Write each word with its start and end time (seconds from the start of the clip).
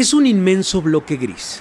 es 0.00 0.14
un 0.14 0.28
inmenso 0.28 0.80
bloque 0.80 1.16
gris. 1.16 1.60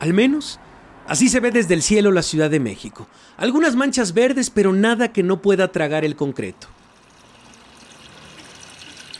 Al 0.00 0.12
menos, 0.12 0.60
así 1.06 1.30
se 1.30 1.40
ve 1.40 1.50
desde 1.50 1.72
el 1.72 1.80
cielo 1.80 2.12
la 2.12 2.22
Ciudad 2.22 2.50
de 2.50 2.60
México. 2.60 3.08
Algunas 3.38 3.74
manchas 3.74 4.12
verdes, 4.12 4.50
pero 4.50 4.74
nada 4.74 5.10
que 5.10 5.22
no 5.22 5.40
pueda 5.40 5.72
tragar 5.72 6.04
el 6.04 6.14
concreto. 6.14 6.66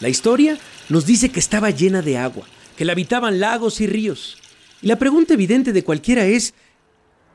La 0.01 0.11
historia 0.11 0.59
nos 0.91 1.07
dice 1.07 1.31
que 1.31 1.41
estaba 1.41 1.71
llena 1.71 2.03
de 2.03 2.19
agua, 2.19 2.45
que 2.77 2.85
la 2.85 2.93
habitaban 2.93 3.41
lagos 3.41 3.81
y 3.81 3.87
ríos. 3.87 4.37
Y 4.83 4.89
la 4.89 4.97
pregunta 4.97 5.33
evidente 5.33 5.73
de 5.73 5.85
cualquiera 5.85 6.27
es, 6.27 6.53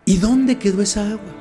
¿y 0.06 0.18
dónde 0.18 0.60
quedó 0.60 0.84
esa 0.84 1.10
agua? 1.10 1.34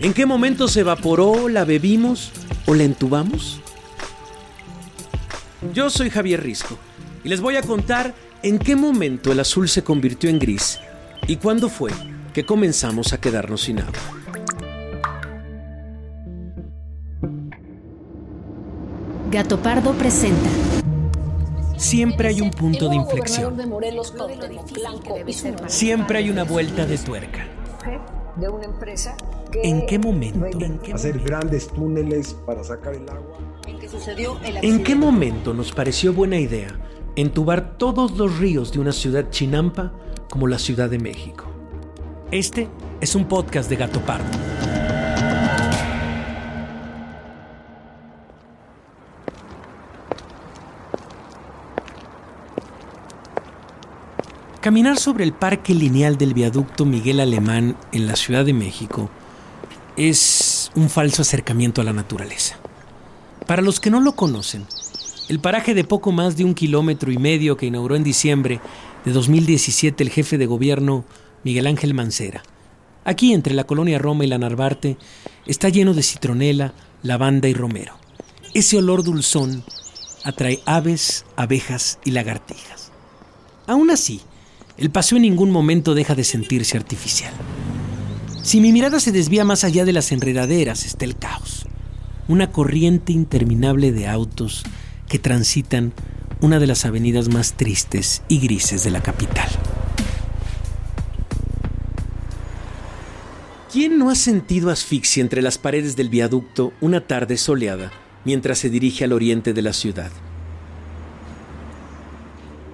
¿En 0.00 0.12
qué 0.12 0.26
momento 0.26 0.66
se 0.66 0.80
evaporó, 0.80 1.48
la 1.48 1.64
bebimos 1.64 2.32
o 2.66 2.74
la 2.74 2.82
entubamos? 2.82 3.62
Yo 5.70 5.90
soy 5.90 6.10
Javier 6.10 6.42
Risco 6.42 6.76
y 7.22 7.28
les 7.28 7.40
voy 7.40 7.56
a 7.56 7.62
contar 7.62 8.14
en 8.42 8.58
qué 8.58 8.74
momento 8.74 9.30
el 9.30 9.38
azul 9.38 9.68
se 9.68 9.84
convirtió 9.84 10.28
en 10.28 10.40
gris 10.40 10.80
y 11.28 11.36
cuándo 11.36 11.68
fue 11.68 11.92
que 12.34 12.44
comenzamos 12.44 13.12
a 13.12 13.20
quedarnos 13.20 13.62
sin 13.62 13.78
agua. 13.78 13.92
Gato 19.30 19.62
Pardo 19.62 19.92
presenta. 19.92 20.50
Siempre 21.78 22.28
hay 22.28 22.40
un 22.40 22.50
punto 22.50 22.88
de 22.88 22.96
inflexión. 22.96 23.56
Siempre 25.68 26.18
hay 26.18 26.30
una 26.30 26.42
vuelta 26.42 26.86
de 26.86 26.98
tuerca. 26.98 27.46
¿En 29.62 29.86
qué 29.86 29.98
momento? 29.98 30.46
hacer 30.94 31.18
grandes 31.20 31.68
túneles 31.68 32.34
para 32.46 32.64
sacar 32.64 32.94
el 32.94 33.08
agua. 33.08 33.38
¿En 34.62 34.82
qué 34.82 34.94
momento 34.94 35.54
nos 35.54 35.72
pareció 35.72 36.12
buena 36.12 36.38
idea 36.38 36.78
entubar 37.14 37.76
todos 37.76 38.16
los 38.16 38.38
ríos 38.38 38.72
de 38.72 38.80
una 38.80 38.92
ciudad 38.92 39.28
chinampa 39.30 39.92
como 40.30 40.48
la 40.48 40.58
Ciudad 40.58 40.88
de 40.88 40.98
México? 40.98 41.44
Este 42.30 42.68
es 43.00 43.14
un 43.14 43.26
podcast 43.26 43.68
de 43.68 43.76
Gato 43.76 44.00
Pardo. 44.00 44.51
Caminar 54.62 54.96
sobre 54.96 55.24
el 55.24 55.32
parque 55.32 55.74
lineal 55.74 56.16
del 56.16 56.34
viaducto 56.34 56.84
Miguel 56.84 57.18
Alemán 57.18 57.76
en 57.90 58.06
la 58.06 58.14
Ciudad 58.14 58.44
de 58.44 58.52
México 58.52 59.10
es 59.96 60.70
un 60.76 60.88
falso 60.88 61.22
acercamiento 61.22 61.80
a 61.80 61.84
la 61.84 61.92
naturaleza. 61.92 62.60
Para 63.48 63.60
los 63.60 63.80
que 63.80 63.90
no 63.90 63.98
lo 63.98 64.14
conocen, 64.14 64.64
el 65.28 65.40
paraje 65.40 65.74
de 65.74 65.82
poco 65.82 66.12
más 66.12 66.36
de 66.36 66.44
un 66.44 66.54
kilómetro 66.54 67.10
y 67.10 67.18
medio 67.18 67.56
que 67.56 67.66
inauguró 67.66 67.96
en 67.96 68.04
diciembre 68.04 68.60
de 69.04 69.10
2017 69.10 70.00
el 70.04 70.10
jefe 70.10 70.38
de 70.38 70.46
gobierno 70.46 71.04
Miguel 71.42 71.66
Ángel 71.66 71.92
Mancera, 71.92 72.44
aquí 73.04 73.32
entre 73.32 73.54
la 73.54 73.64
colonia 73.64 73.98
Roma 73.98 74.22
y 74.22 74.28
la 74.28 74.38
Narvarte, 74.38 74.96
está 75.44 75.70
lleno 75.70 75.92
de 75.92 76.04
citronela, 76.04 76.72
lavanda 77.02 77.48
y 77.48 77.54
romero. 77.54 77.96
Ese 78.54 78.76
olor 78.76 79.02
dulzón 79.02 79.64
atrae 80.22 80.60
aves, 80.66 81.26
abejas 81.34 81.98
y 82.04 82.12
lagartijas. 82.12 82.92
Aún 83.66 83.90
así, 83.90 84.20
el 84.76 84.90
paseo 84.90 85.16
en 85.16 85.22
ningún 85.22 85.50
momento 85.50 85.94
deja 85.94 86.14
de 86.14 86.24
sentirse 86.24 86.76
artificial. 86.76 87.32
Si 88.42 88.60
mi 88.60 88.72
mirada 88.72 88.98
se 88.98 89.12
desvía 89.12 89.44
más 89.44 89.64
allá 89.64 89.84
de 89.84 89.92
las 89.92 90.10
enredaderas, 90.10 90.84
está 90.84 91.04
el 91.04 91.16
caos. 91.16 91.66
Una 92.28 92.50
corriente 92.50 93.12
interminable 93.12 93.92
de 93.92 94.08
autos 94.08 94.64
que 95.08 95.18
transitan 95.18 95.92
una 96.40 96.58
de 96.58 96.66
las 96.66 96.84
avenidas 96.84 97.28
más 97.28 97.52
tristes 97.52 98.22
y 98.28 98.40
grises 98.40 98.82
de 98.82 98.90
la 98.90 99.02
capital. 99.02 99.48
¿Quién 103.72 103.98
no 103.98 104.10
ha 104.10 104.14
sentido 104.14 104.70
asfixia 104.70 105.22
entre 105.22 105.40
las 105.40 105.56
paredes 105.56 105.96
del 105.96 106.08
viaducto 106.08 106.72
una 106.80 107.06
tarde 107.06 107.36
soleada 107.36 107.90
mientras 108.24 108.58
se 108.58 108.70
dirige 108.70 109.04
al 109.04 109.12
oriente 109.12 109.54
de 109.54 109.62
la 109.62 109.72
ciudad? 109.72 110.10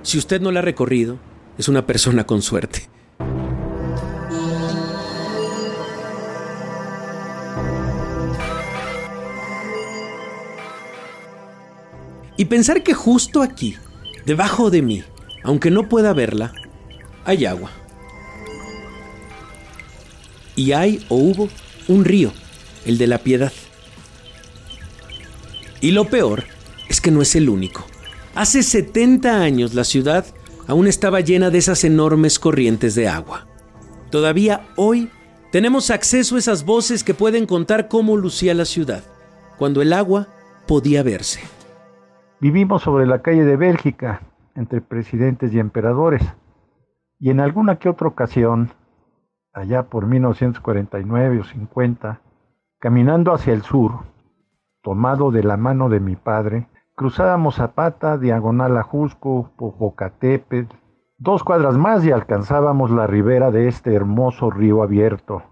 Si 0.03 0.17
usted 0.17 0.41
no 0.41 0.51
la 0.51 0.61
ha 0.61 0.63
recorrido, 0.63 1.19
es 1.59 1.69
una 1.69 1.85
persona 1.85 2.25
con 2.25 2.41
suerte. 2.41 2.89
Y 12.37 12.45
pensar 12.45 12.85
que 12.85 12.95
justo 12.95 13.43
aquí, 13.43 13.77
debajo 14.25 14.71
de 14.71 14.81
mí, 14.81 15.03
aunque 15.43 15.73
no 15.73 15.89
pueda 15.89 16.13
verla, 16.13 16.53
hay 17.25 17.45
agua. 17.45 17.73
Y 20.55 20.71
hay 20.71 21.05
o 21.09 21.17
hubo 21.17 21.49
un 21.89 22.05
río, 22.05 22.33
el 22.87 22.97
de 22.97 23.09
la 23.09 23.19
piedad. 23.19 23.53
Y 25.81 25.91
lo 25.91 26.05
peor 26.05 26.45
es 26.89 27.01
que 27.01 27.11
no 27.11 27.23
es 27.23 27.35
el 27.35 27.49
único. 27.49 27.85
Hace 28.37 28.63
70 28.63 29.43
años 29.43 29.75
la 29.75 29.83
ciudad 29.83 30.25
aún 30.69 30.87
estaba 30.87 31.21
llena 31.21 31.51
de 31.51 31.59
esas 31.59 31.83
enormes 31.83 32.39
corrientes 32.39 32.95
de 32.95 33.09
agua. 33.09 33.47
Todavía 34.11 34.61
hoy 34.77 35.11
tenemos 35.51 35.91
acceso 35.91 36.37
a 36.37 36.39
esas 36.39 36.65
voces 36.65 37.03
que 37.03 37.15
pueden 37.15 37.47
contar 37.47 37.89
cómo 37.89 38.17
lucía 38.17 38.55
la 38.55 38.67
ciudad, 38.67 39.03
cuando 39.59 39.83
el 39.83 39.93
agua 39.93 40.29
podía 40.67 41.03
verse. 41.03 41.41
Vivimos 42.41 42.83
sobre 42.83 43.07
la 43.07 43.23
calle 43.23 43.45
de 43.45 43.57
Bélgica, 43.57 44.21
entre 44.55 44.81
presidentes 44.81 45.53
y 45.55 45.59
emperadores, 45.59 46.23
y 47.19 47.31
en 47.31 47.41
alguna 47.41 47.79
que 47.79 47.89
otra 47.89 48.07
ocasión, 48.07 48.71
allá 49.53 49.85
por 49.85 50.07
1949 50.07 51.41
o 51.41 51.45
50, 51.45 52.21
caminando 52.79 53.33
hacia 53.33 53.55
el 53.55 53.63
sur, 53.63 54.05
tomado 54.83 55.31
de 55.31 55.43
la 55.43 55.57
mano 55.57 55.89
de 55.89 56.01
mi 56.01 56.15
padre, 56.15 56.69
Cruzábamos 56.99 57.55
Zapata, 57.55 58.19
diagonal 58.19 58.77
a 58.77 58.83
Jusco, 58.83 59.53
Popocatépetl, 59.57 60.75
dos 61.17 61.45
cuadras 61.45 61.77
más 61.77 62.05
y 62.05 62.11
alcanzábamos 62.11 62.91
la 62.91 63.07
ribera 63.07 63.53
de 63.53 63.69
este 63.69 63.95
hermoso 63.95 64.51
río 64.51 64.83
abierto, 64.83 65.45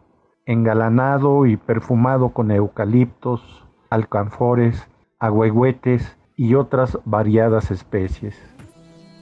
engalanado 0.45 1.47
y 1.47 1.57
perfumado 1.57 2.31
con 2.31 2.51
eucaliptos, 2.51 3.65
alcanfores, 3.91 4.89
agüehuetes 5.21 6.17
y 6.35 6.57
otras 6.57 6.99
variadas 7.05 7.71
especies. 7.71 8.35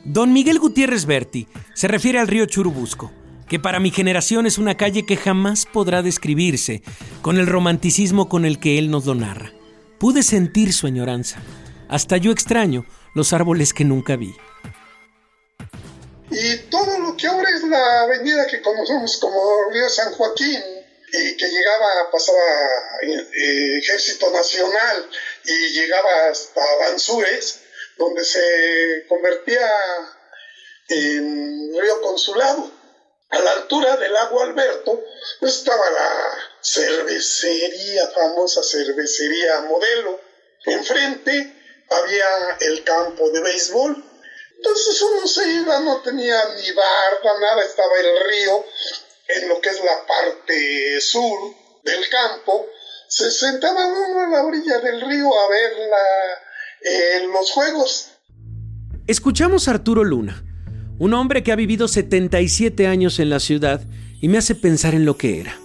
Don 0.06 0.32
Miguel 0.32 0.60
Gutiérrez 0.60 1.04
Berti 1.04 1.46
se 1.74 1.88
refiere 1.88 2.20
al 2.20 2.28
río 2.28 2.46
Churubusco, 2.46 3.12
que 3.46 3.60
para 3.60 3.80
mi 3.80 3.90
generación 3.90 4.46
es 4.46 4.56
una 4.56 4.76
calle 4.76 5.04
que 5.04 5.18
jamás 5.18 5.66
podrá 5.66 6.00
describirse 6.00 6.82
con 7.20 7.36
el 7.36 7.46
romanticismo 7.46 8.30
con 8.30 8.46
el 8.46 8.58
que 8.60 8.78
él 8.78 8.90
nos 8.90 9.04
lo 9.04 9.14
narra. 9.14 9.50
Pude 9.98 10.22
sentir 10.22 10.72
su 10.72 10.86
añoranza. 10.86 11.42
Hasta 11.88 12.16
yo 12.16 12.32
extraño 12.32 12.86
los 13.14 13.32
árboles 13.32 13.72
que 13.72 13.84
nunca 13.84 14.16
vi. 14.16 14.34
Y 16.30 16.56
todo 16.70 16.98
lo 16.98 17.16
que 17.16 17.26
ahora 17.26 17.48
es 17.50 17.62
la 17.64 18.02
avenida 18.02 18.46
que 18.46 18.60
conocemos 18.62 19.18
como 19.18 19.70
Río 19.70 19.88
San 19.88 20.12
Joaquín, 20.12 20.60
y 21.16 21.36
que 21.36 21.48
llegaba, 21.48 22.10
pasaba 22.10 22.38
eh, 23.02 23.78
Ejército 23.78 24.30
Nacional 24.30 25.08
y 25.44 25.68
llegaba 25.68 26.28
hasta 26.28 26.60
Banzúes, 26.80 27.60
donde 27.96 28.24
se 28.24 29.06
convertía 29.08 29.70
en 30.88 31.72
Río 31.78 32.00
Consulado. 32.00 32.70
A 33.30 33.38
la 33.40 33.52
altura 33.52 33.96
del 33.96 34.12
lago 34.12 34.42
Alberto 34.42 35.04
estaba 35.40 35.90
la 35.90 36.38
cervecería, 36.60 38.08
famosa 38.08 38.62
cervecería 38.62 39.60
modelo. 39.62 40.20
Enfrente 40.66 41.53
había 41.96 42.56
el 42.61 42.85
campo 42.85 43.31
de 43.31 43.41
béisbol. 43.41 44.05
Entonces 44.56 45.02
uno 45.02 45.26
se 45.26 45.52
iba, 45.52 45.81
no 45.81 46.00
tenía 46.00 46.37
ni 46.56 46.73
barda, 46.73 47.41
nada, 47.41 47.62
estaba 47.64 47.93
el 48.00 48.31
río 48.31 48.64
en 49.29 49.49
lo 49.49 49.61
que 49.61 49.70
es 49.70 49.81
la 49.81 50.06
parte 50.06 51.00
sur 51.00 51.55
del 51.85 52.08
campo. 52.08 52.67
Se 53.08 53.31
sentaba 53.31 53.87
uno 53.87 54.20
a 54.20 54.29
la 54.29 54.44
orilla 54.44 54.79
del 54.79 55.00
río 55.00 55.29
a 55.38 55.49
ver 55.49 55.73
eh, 56.82 57.26
los 57.32 57.50
juegos. 57.50 58.11
Escuchamos 59.06 59.69
a 59.69 59.73
Arturo 59.73 60.02
Luna, 60.02 60.43
un 60.99 61.12
hombre 61.12 61.43
que 61.43 61.52
ha 61.52 61.56
vivido 61.56 61.88
77 61.88 62.87
años 62.87 63.19
en 63.19 63.29
la 63.29 63.40
ciudad 63.40 63.82
y 64.20 64.29
me 64.29 64.38
hace 64.38 64.55
pensar 64.55 64.94
en 64.94 65.05
lo 65.05 65.19
que 65.19 65.40
era. 65.40 65.58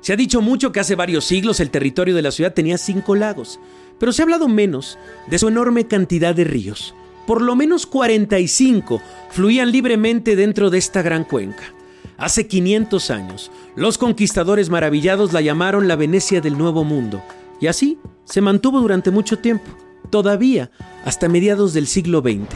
Se 0.00 0.14
ha 0.14 0.16
dicho 0.16 0.40
mucho 0.40 0.72
que 0.72 0.80
hace 0.80 0.94
varios 0.94 1.26
siglos 1.26 1.60
el 1.60 1.70
territorio 1.70 2.14
de 2.14 2.22
la 2.22 2.30
ciudad 2.30 2.54
tenía 2.54 2.78
cinco 2.78 3.14
lagos, 3.14 3.60
pero 3.98 4.12
se 4.12 4.22
ha 4.22 4.24
hablado 4.24 4.48
menos 4.48 4.98
de 5.26 5.38
su 5.38 5.48
enorme 5.48 5.86
cantidad 5.86 6.34
de 6.34 6.44
ríos. 6.44 6.94
Por 7.26 7.42
lo 7.42 7.56
menos 7.56 7.86
45 7.86 9.02
fluían 9.30 9.70
libremente 9.70 10.34
dentro 10.36 10.70
de 10.70 10.78
esta 10.78 11.02
gran 11.02 11.24
cuenca. 11.24 11.74
Hace 12.16 12.48
500 12.48 13.10
años, 13.10 13.50
los 13.76 13.96
conquistadores 13.96 14.70
maravillados 14.70 15.32
la 15.32 15.40
llamaron 15.40 15.86
la 15.86 15.94
Venecia 15.94 16.40
del 16.40 16.58
Nuevo 16.58 16.84
Mundo, 16.84 17.22
Y 17.60 17.66
así 17.66 17.98
se 18.24 18.40
mantuvo 18.40 18.80
durante 18.80 19.10
mucho 19.10 19.38
tiempo, 19.38 19.70
todavía 20.10 20.70
hasta 21.04 21.28
mediados 21.28 21.74
del 21.74 21.86
siglo 21.86 22.20
XX. 22.20 22.46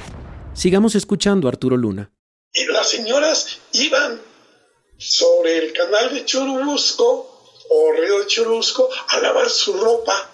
Sigamos 0.55 0.95
escuchando 0.95 1.49
a 1.49 1.51
Arturo 1.51 1.77
Luna. 1.77 2.13
Y 2.53 2.65
las 2.67 2.89
señoras 2.89 3.59
iban 3.73 4.21
sobre 4.99 5.59
el 5.59 5.73
canal 5.73 6.15
de 6.15 6.25
Churubusco 6.25 7.33
o 7.71 7.93
río 7.93 8.21
de 8.21 8.27
Churubusco 8.27 8.89
a 9.09 9.21
lavar 9.21 9.49
su 9.49 9.73
ropa. 9.75 10.31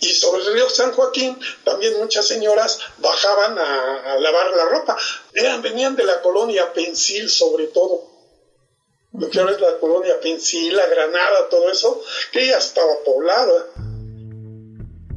Y 0.00 0.06
sobre 0.06 0.42
el 0.42 0.54
río 0.54 0.68
San 0.70 0.92
Joaquín 0.92 1.36
también 1.64 1.98
muchas 1.98 2.26
señoras 2.26 2.80
bajaban 2.98 3.58
a, 3.58 4.18
lavar 4.18 4.50
la 4.56 4.64
ropa. 4.70 4.96
Eran, 5.34 5.62
venían 5.62 5.94
de 5.96 6.04
la 6.04 6.22
colonia 6.22 6.72
Pensil 6.72 7.28
sobre 7.28 7.66
todo. 7.66 8.08
Lo 9.12 9.28
que 9.28 9.40
ahora 9.40 9.52
es 9.52 9.60
la 9.60 9.78
colonia 9.78 10.20
Pensil, 10.22 10.74
la 10.74 10.86
Granada, 10.86 11.48
todo 11.50 11.70
eso, 11.70 12.00
que 12.32 12.46
ya 12.46 12.58
estaba 12.58 12.92
poblada. 13.04 13.66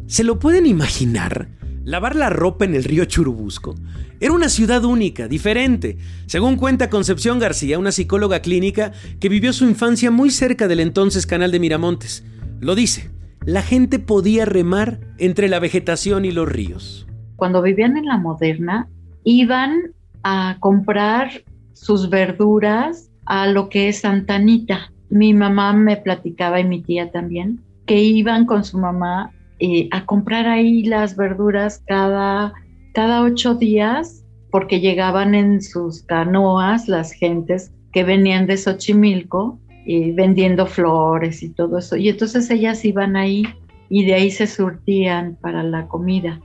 ¿Se 0.08 0.24
lo 0.24 0.40
pueden 0.40 0.66
imaginar? 0.66 1.48
Lavar 1.86 2.16
la 2.16 2.30
ropa 2.30 2.66
en 2.66 2.76
el 2.76 2.84
río 2.84 3.06
Churubusco. 3.06 3.76
Era 4.20 4.32
una 4.32 4.50
ciudad 4.50 4.84
única, 4.86 5.28
diferente, 5.28 5.98
según 6.28 6.56
cuenta 6.56 6.90
Concepción 6.90 7.40
García, 7.40 7.78
una 7.78 7.92
psicóloga 7.92 8.42
clínica 8.42 8.94
que 9.20 9.30
vivió 9.30 9.54
su 9.54 9.66
infancia 9.66 10.12
muy 10.12 10.32
cerca 10.32 10.68
del 10.68 10.80
entonces 10.80 11.26
canal 11.26 11.52
de 11.52 11.60
Miramontes. 11.60 12.24
Lo 12.62 12.74
dice, 12.74 13.12
la 13.46 13.62
gente 13.62 14.00
podía 14.00 14.46
remar 14.46 15.00
entre 15.18 15.50
la 15.50 15.60
vegetación 15.60 16.26
y 16.26 16.32
los 16.32 16.50
ríos. 16.50 17.08
Cuando 17.36 17.62
vivían 17.62 17.98
en 17.98 18.06
la 18.06 18.18
moderna, 18.18 18.88
iban 19.24 19.94
a 20.24 20.58
comprar 20.60 21.44
sus 21.74 22.10
verduras 22.10 23.10
a 23.26 23.48
lo 23.48 23.70
que 23.70 23.90
es 23.90 24.02
Santanita. 24.02 24.92
Mi 25.10 25.34
mamá 25.34 25.74
me 25.74 25.98
platicaba 25.98 26.60
y 26.60 26.64
mi 26.64 26.82
tía 26.82 27.12
también 27.12 27.62
que 27.86 28.02
iban 28.02 28.46
con 28.46 28.64
su 28.64 28.78
mamá 28.78 29.32
eh, 29.60 29.90
a 29.92 30.06
comprar 30.06 30.48
ahí 30.48 30.84
las 30.84 31.18
verduras 31.18 31.84
cada 31.86 32.54
cada 32.94 33.24
ocho 33.24 33.56
días, 33.56 34.24
porque 34.52 34.80
llegaban 34.80 35.34
en 35.34 35.62
sus 35.62 36.04
canoas 36.04 36.88
las 36.88 37.12
gentes 37.12 37.74
que 37.92 38.04
venían 38.04 38.46
de 38.46 38.58
Xochimilco 38.58 39.60
vendiendo 39.86 40.66
flores 40.66 41.44
y 41.44 41.50
todo 41.50 41.78
eso. 41.78 41.96
Y 41.96 42.10
entonces 42.10 42.50
ellas 42.50 42.84
iban 42.86 43.16
ahí 43.16 43.44
y 43.90 44.06
de 44.06 44.14
ahí 44.14 44.32
se 44.32 44.48
surtían 44.48 45.38
para 45.42 45.64
la 45.64 45.88
comida. 45.88 46.42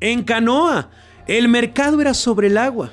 En 0.00 0.22
canoa, 0.22 0.90
el 1.26 1.48
mercado 1.48 2.00
era 2.00 2.14
sobre 2.14 2.48
el 2.48 2.58
agua. 2.58 2.92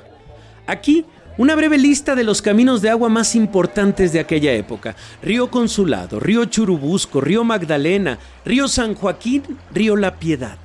Aquí, 0.68 1.06
una 1.38 1.56
breve 1.56 1.78
lista 1.78 2.16
de 2.16 2.24
los 2.24 2.42
caminos 2.42 2.82
de 2.82 2.90
agua 2.90 3.10
más 3.10 3.36
importantes 3.36 4.14
de 4.14 4.20
aquella 4.20 4.54
época. 4.54 4.96
Río 5.22 5.50
Consulado, 5.50 6.20
Río 6.20 6.46
Churubusco, 6.46 7.22
Río 7.22 7.44
Magdalena, 7.44 8.20
Río 8.46 8.68
San 8.68 8.96
Joaquín, 8.96 9.44
Río 9.74 9.96
La 9.96 10.20
Piedad. 10.20 10.58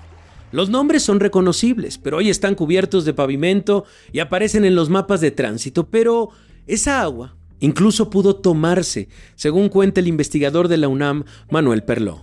Los 0.51 0.71
nombres 0.71 1.03
son 1.03 1.21
reconocibles, 1.21 1.99
pero 1.99 2.19
hoy 2.19 2.31
están 2.31 2.55
cubiertos 2.55 3.05
de 3.05 3.15
pavimento 3.15 3.85
y 4.13 4.21
aparecen 4.21 4.65
en 4.65 4.75
los 4.75 4.89
mapas 4.89 5.21
de 5.21 5.31
tránsito, 5.31 5.89
pero 5.89 6.31
esa 6.67 7.03
agua 7.03 7.38
incluso 7.61 8.11
pudo 8.11 8.37
tomarse, 8.37 9.09
según 9.35 9.69
cuenta 9.69 10.01
el 10.01 10.09
investigador 10.09 10.69
de 10.69 10.77
la 10.77 10.89
UNAM, 10.89 11.25
Manuel 11.51 11.85
Perló. 11.85 12.23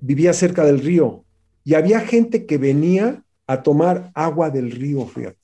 Vivía 0.00 0.32
cerca 0.32 0.64
del 0.64 0.80
río 0.80 1.24
y 1.64 1.74
había 1.74 2.00
gente 2.00 2.46
que 2.46 2.58
venía 2.58 3.24
a 3.46 3.62
tomar 3.62 4.10
agua 4.14 4.50
del 4.50 4.70
río, 4.70 5.06
fíjate. 5.06 5.38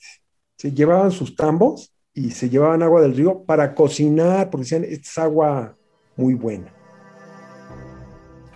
Se 0.56 0.72
llevaban 0.72 1.10
sus 1.10 1.34
tambos 1.34 1.92
y 2.14 2.30
se 2.30 2.48
llevaban 2.48 2.82
agua 2.82 3.00
del 3.00 3.16
río 3.16 3.42
para 3.44 3.74
cocinar, 3.74 4.50
porque 4.50 4.64
decían, 4.64 4.84
esta 4.84 5.08
es 5.08 5.18
agua 5.18 5.76
muy 6.16 6.34
buena. 6.34 6.72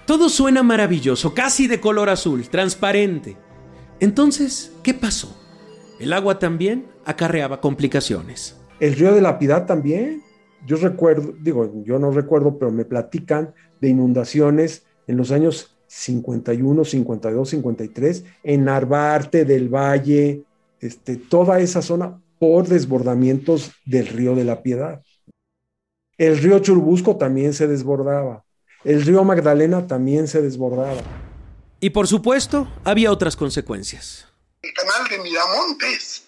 Todo 0.06 0.29
suena 0.29 0.62
maravilloso, 0.62 1.35
casi 1.35 1.67
de 1.67 1.81
color 1.81 2.09
azul, 2.09 2.49
transparente. 2.49 3.37
Entonces, 3.99 4.73
¿qué 4.82 4.94
pasó? 4.94 5.37
El 5.99 6.12
agua 6.12 6.38
también 6.38 6.87
acarreaba 7.05 7.61
complicaciones. 7.61 8.56
El 8.79 8.94
río 8.94 9.14
de 9.14 9.23
la 9.23 9.38
Piedad 9.38 9.67
también. 9.67 10.23
Yo 10.66 10.76
recuerdo, 10.76 11.34
digo, 11.40 11.72
yo 11.84 11.98
no 11.98 12.10
recuerdo, 12.10 12.58
pero 12.58 12.70
me 12.70 12.84
platican 12.84 13.54
de 13.80 13.88
inundaciones 13.88 14.84
en 15.06 15.16
los 15.16 15.30
años 15.30 15.76
51, 15.86 16.84
52, 16.84 17.48
53, 17.48 18.24
en 18.42 18.64
Narvarte 18.64 19.44
del 19.44 19.68
Valle, 19.68 20.42
este, 20.80 21.16
toda 21.16 21.60
esa 21.60 21.80
zona 21.80 22.20
por 22.38 22.66
desbordamientos 22.66 23.72
del 23.84 24.08
río 24.08 24.34
de 24.34 24.44
la 24.44 24.62
Piedad. 24.62 25.02
El 26.18 26.38
río 26.38 26.58
Churubusco 26.58 27.16
también 27.16 27.54
se 27.54 27.66
desbordaba 27.66 28.46
el 28.86 29.04
río 29.04 29.24
Magdalena 29.24 29.88
también 29.88 30.28
se 30.28 30.40
desbordaba. 30.40 31.02
Y 31.80 31.90
por 31.90 32.06
supuesto, 32.06 32.72
había 32.84 33.10
otras 33.10 33.34
consecuencias. 33.34 34.28
El 34.62 34.72
canal 34.72 35.08
de 35.08 35.18
Miramontes 35.18 36.24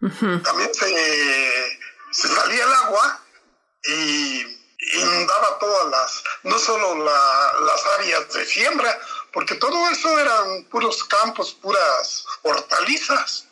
también 0.00 0.70
se, 0.72 2.28
salía 2.28 2.64
el 2.64 2.72
agua 2.86 3.20
y 3.84 4.58
inundaba 4.94 5.58
todas 5.58 5.90
las, 5.90 6.24
no 6.44 6.58
solo 6.58 7.04
las 7.04 7.86
áreas 7.98 8.32
de 8.32 8.46
siembra, 8.46 8.98
porque 9.32 9.54
todo 9.56 9.90
eso 9.90 10.18
eran 10.18 10.64
puros 10.64 11.04
campos, 11.04 11.54
puras 11.54 12.24
hortalizas. 12.42 13.46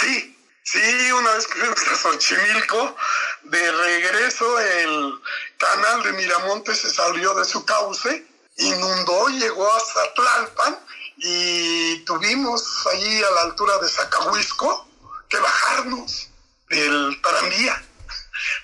Sí, 0.00 0.32
Sí, 0.64 1.12
una 1.12 1.32
vez 1.32 1.46
que 1.48 1.58
fuimos 1.58 1.82
a 1.88 1.96
Xochimilco, 1.96 2.96
de 3.42 3.72
regreso 3.72 4.60
el 4.60 5.20
canal 5.58 6.02
de 6.04 6.12
Miramontes 6.12 6.78
se 6.78 6.90
salió 6.90 7.34
de 7.34 7.44
su 7.44 7.64
cauce, 7.64 8.24
inundó, 8.56 9.28
llegó 9.28 9.70
hasta 9.74 10.14
Tlalpan 10.14 10.78
y 11.16 11.98
tuvimos 12.04 12.86
allí 12.86 13.22
a 13.24 13.30
la 13.32 13.40
altura 13.42 13.76
de 13.78 13.88
Zacahuisco 13.88 14.88
que 15.28 15.38
bajarnos 15.38 16.28
del 16.68 17.20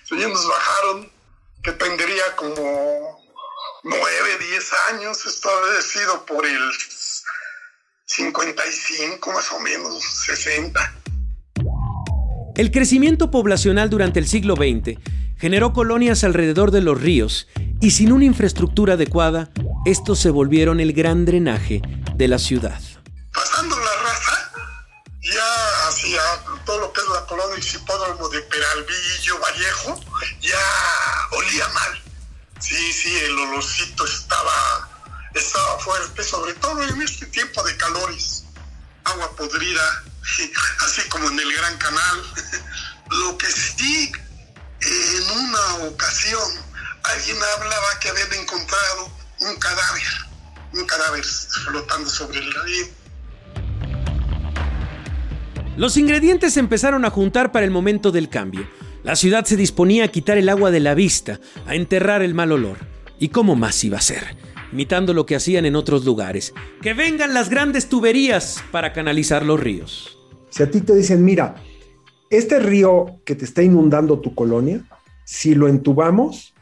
Tarandía. 0.09 0.27
Ellos 0.29 0.33
nos 0.33 0.49
bajaron, 0.49 1.11
que 1.63 1.73
tendría 1.73 2.37
como 2.37 3.19
nueve, 3.85 4.29
diez 4.41 4.71
años, 4.93 5.25
esto 5.27 5.49
ha 5.49 5.83
sido 5.83 6.25
por 6.27 6.45
el 6.45 6.71
55 8.07 9.33
más 9.33 9.53
o 9.53 9.61
menos, 9.61 10.03
60. 10.27 10.95
El 12.57 12.71
crecimiento 12.73 13.31
poblacional 13.31 13.89
durante 13.91 14.19
el 14.19 14.27
siglo 14.27 14.57
XX 14.57 14.99
generó 15.37 15.73
colonias 15.73 16.25
alrededor 16.25 16.71
de 16.73 16.81
los 16.81 17.01
ríos 17.01 17.47
y 17.81 17.93
sin 17.93 18.11
una 18.11 18.25
infraestructura 18.25 18.95
adecuada, 18.95 19.51
estos 19.85 20.19
se 20.19 20.31
volvieron 20.31 20.81
el 20.81 20.93
gran 20.93 21.25
drenaje 21.25 21.81
de 22.17 22.29
la 22.29 22.39
ciudad. 22.39 22.81
Colonia 27.29 27.59
Hipódromo 27.59 28.29
de 28.31 28.41
Peralvillo, 28.41 29.39
Vallejo, 29.39 30.01
ya 30.41 31.29
olía 31.33 31.69
mal. 31.69 32.03
Sí, 32.59 32.93
sí, 32.93 33.17
el 33.19 33.39
olorcito 33.39 34.05
estaba, 34.07 34.89
estaba 35.35 35.79
fuerte, 35.79 36.25
sobre 36.25 36.55
todo 36.55 36.83
en 36.83 37.03
este 37.03 37.27
tiempo 37.27 37.63
de 37.63 37.77
calores. 37.77 38.45
Agua 39.05 39.31
podrida, 39.37 40.05
así 40.81 41.03
como 41.11 41.29
en 41.29 41.39
el 41.39 41.53
Gran 41.55 41.77
Canal. 41.79 42.33
Lo 43.11 43.39
que 43.39 43.51
sí, 43.51 44.11
en 44.81 45.31
una 45.31 45.75
ocasión, 45.89 46.49
alguien 47.03 47.39
hablaba 47.57 47.99
que 48.01 48.09
habían 48.09 48.33
encontrado 48.33 49.13
un 49.41 49.57
cadáver, 49.57 50.09
un 50.73 50.87
cadáver 50.87 51.25
flotando 51.25 52.11
sobre 52.11 52.39
el 52.39 52.53
río. 52.65 52.98
Los 55.79 55.97
ingredientes 55.97 56.55
se 56.55 56.61
empezaron 56.61 57.05
a 57.05 57.11
juntar 57.11 57.53
para 57.53 57.65
el 57.65 57.71
momento 57.71 58.11
del 58.11 58.29
cambio. 58.29 58.67
La 59.05 59.15
ciudad 59.15 59.45
se 59.45 59.57
disponía 59.57 60.07
a 60.07 60.09
quitar 60.09 60.37
el 60.37 60.49
agua 60.49 60.73
de 60.73 60.81
la 60.81 60.95
vista, 60.95 61.39
a 61.69 61.77
enterrar 61.77 62.21
el 62.21 62.35
mal 62.35 62.51
olor. 62.51 62.79
¿Y 63.21 63.29
cómo 63.29 63.55
más 63.55 63.85
iba 63.85 63.97
a 63.97 64.01
ser? 64.01 64.37
Imitando 64.73 65.15
lo 65.15 65.25
que 65.25 65.37
hacían 65.37 65.67
en 65.67 65.77
otros 65.77 66.05
lugares. 66.05 66.53
Que 66.83 66.95
vengan 66.95 67.33
las 67.33 67.49
grandes 67.49 67.89
tuberías 67.89 68.61
para 68.73 68.93
canalizar 68.93 69.47
los 69.47 69.61
ríos. 69.61 70.19
Si 70.51 70.65
a 70.65 70.71
ti 70.71 70.81
te 70.81 70.97
dicen, 70.97 71.25
mira, 71.25 71.55
este 72.29 72.59
río 72.59 73.21
que 73.25 73.37
te 73.37 73.45
está 73.45 73.63
inundando 73.63 74.19
tu 74.19 74.35
colonia, 74.35 74.83
si 75.25 75.55
lo 75.55 75.69
entubamos, 75.69 76.55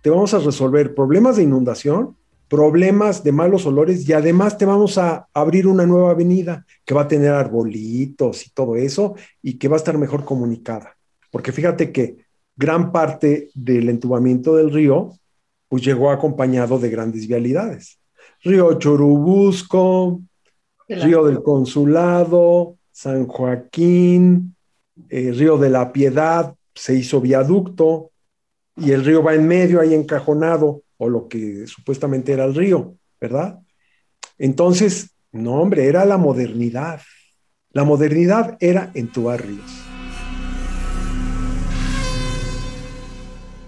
te 0.00 0.10
vamos 0.10 0.32
a 0.32 0.38
resolver 0.38 0.94
problemas 0.94 1.38
de 1.38 1.42
inundación, 1.42 2.16
problemas 2.48 3.24
de 3.24 3.32
malos 3.32 3.66
olores 3.66 4.08
y 4.08 4.12
además 4.12 4.58
te 4.58 4.64
vamos 4.64 4.98
a 4.98 5.28
abrir 5.32 5.66
una 5.66 5.86
nueva 5.86 6.10
avenida 6.10 6.64
que 6.84 6.94
va 6.94 7.02
a 7.02 7.08
tener 7.08 7.32
arbolitos 7.32 8.46
y 8.46 8.50
todo 8.50 8.76
eso 8.76 9.14
y 9.42 9.54
que 9.58 9.68
va 9.68 9.76
a 9.76 9.78
estar 9.78 9.98
mejor 9.98 10.24
comunicada. 10.24 10.96
Porque 11.30 11.52
fíjate 11.52 11.90
que 11.90 12.24
gran 12.56 12.92
parte 12.92 13.50
del 13.54 13.88
entubamiento 13.88 14.56
del 14.56 14.70
río 14.70 15.12
pues 15.68 15.82
llegó 15.82 16.10
acompañado 16.10 16.78
de 16.78 16.90
grandes 16.90 17.26
vialidades. 17.26 17.98
Río 18.42 18.78
Chorubusco, 18.78 20.20
Río 20.88 21.24
del 21.24 21.42
Consulado, 21.42 22.76
San 22.92 23.26
Joaquín, 23.26 24.54
eh, 25.08 25.32
Río 25.32 25.56
de 25.56 25.70
la 25.70 25.92
Piedad, 25.92 26.54
se 26.74 26.94
hizo 26.94 27.20
viaducto 27.20 28.10
y 28.76 28.90
el 28.90 29.04
río 29.04 29.22
va 29.22 29.34
en 29.34 29.46
medio 29.46 29.80
ahí 29.80 29.94
encajonado, 29.94 30.82
lo 31.08 31.28
que 31.28 31.66
supuestamente 31.66 32.32
era 32.32 32.44
el 32.44 32.54
río, 32.54 32.96
¿verdad? 33.20 33.60
Entonces, 34.38 35.10
no, 35.32 35.54
hombre, 35.54 35.86
era 35.86 36.04
la 36.04 36.16
modernidad. 36.16 37.00
La 37.70 37.84
modernidad 37.84 38.56
era 38.60 38.90
entubar 38.94 39.44
ríos. 39.44 39.84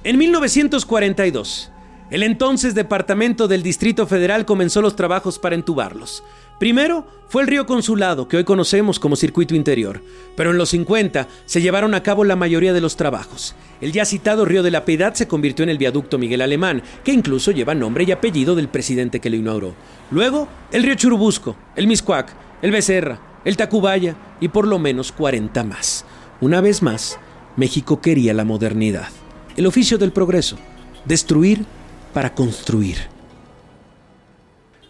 En 0.04 0.18
1942, 0.18 1.72
el 2.10 2.22
entonces 2.22 2.76
Departamento 2.76 3.48
del 3.48 3.64
Distrito 3.64 4.06
Federal 4.06 4.46
comenzó 4.46 4.80
los 4.80 4.94
trabajos 4.94 5.40
para 5.40 5.56
entubarlos. 5.56 6.22
Primero 6.58 7.06
fue 7.28 7.42
el 7.42 7.48
río 7.48 7.66
Consulado, 7.66 8.28
que 8.28 8.38
hoy 8.38 8.44
conocemos 8.44 8.98
como 8.98 9.16
Circuito 9.16 9.54
Interior, 9.54 10.02
pero 10.36 10.52
en 10.52 10.58
los 10.58 10.70
50 10.70 11.28
se 11.44 11.60
llevaron 11.60 11.92
a 11.94 12.02
cabo 12.02 12.24
la 12.24 12.36
mayoría 12.36 12.72
de 12.72 12.80
los 12.80 12.96
trabajos. 12.96 13.54
El 13.80 13.92
ya 13.92 14.06
citado 14.06 14.46
Río 14.46 14.62
de 14.62 14.70
la 14.70 14.86
Piedad 14.86 15.12
se 15.14 15.28
convirtió 15.28 15.64
en 15.64 15.68
el 15.68 15.76
viaducto 15.76 16.18
Miguel 16.18 16.40
Alemán, 16.40 16.82
que 17.04 17.12
incluso 17.12 17.50
lleva 17.50 17.74
nombre 17.74 18.04
y 18.04 18.12
apellido 18.12 18.54
del 18.54 18.68
presidente 18.68 19.20
que 19.20 19.28
lo 19.28 19.36
inauguró. 19.36 19.74
Luego, 20.10 20.48
el 20.72 20.82
río 20.82 20.94
Churubusco, 20.94 21.56
el 21.74 21.88
Miscuac, 21.88 22.32
el 22.62 22.70
Becerra, 22.70 23.20
el 23.44 23.56
Tacubaya 23.56 24.16
y 24.40 24.48
por 24.48 24.66
lo 24.66 24.78
menos 24.78 25.12
40 25.12 25.62
más. 25.64 26.06
Una 26.40 26.62
vez 26.62 26.82
más, 26.82 27.18
México 27.56 28.00
quería 28.00 28.32
la 28.32 28.44
modernidad, 28.44 29.08
el 29.56 29.66
oficio 29.66 29.98
del 29.98 30.12
progreso, 30.12 30.56
destruir 31.04 31.66
para 32.14 32.34
construir. 32.34 32.96